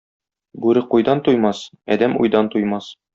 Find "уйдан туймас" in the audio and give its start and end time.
2.25-2.89